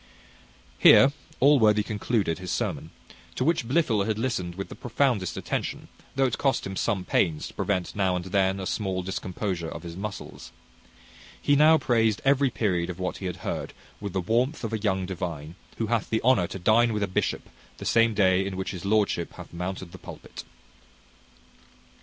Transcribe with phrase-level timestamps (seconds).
[0.79, 2.89] Here Allworthy concluded his sermon,
[3.35, 7.47] to which Blifil had listened with the profoundest attention, though it cost him some pains
[7.47, 10.51] to prevent now and then a small discomposure of his muscles.
[11.39, 14.79] He now praised every period of what he had heard with the warmth of a
[14.79, 17.47] young divine, who hath the honour to dine with a bishop
[17.77, 20.43] the same day in which his lordship hath mounted the pulpit.